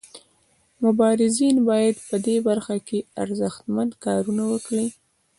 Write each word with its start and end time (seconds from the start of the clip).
مبارزین 0.83 1.55
باید 1.69 1.95
په 2.07 2.15
دې 2.25 2.37
برخه 2.47 2.75
کې 2.87 2.99
ارزښتمن 3.23 3.87
کارونه 4.05 4.43
وکړي. 4.51 4.85